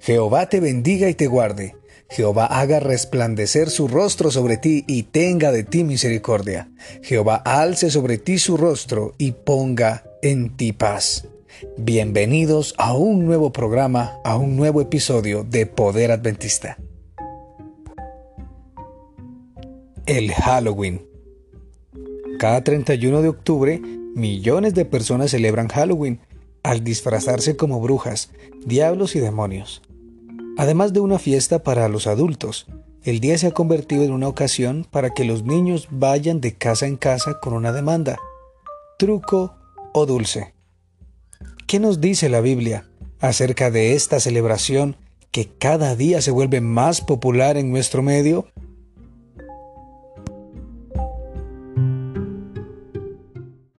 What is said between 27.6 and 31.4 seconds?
brujas, diablos y demonios. Además de una